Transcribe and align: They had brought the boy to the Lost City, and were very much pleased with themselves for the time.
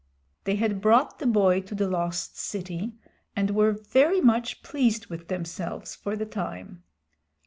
They 0.45 0.55
had 0.55 0.81
brought 0.81 1.19
the 1.19 1.27
boy 1.27 1.61
to 1.61 1.75
the 1.75 1.87
Lost 1.87 2.35
City, 2.35 2.93
and 3.35 3.51
were 3.51 3.71
very 3.73 4.19
much 4.19 4.63
pleased 4.63 5.11
with 5.11 5.27
themselves 5.27 5.93
for 5.93 6.15
the 6.15 6.25
time. 6.25 6.81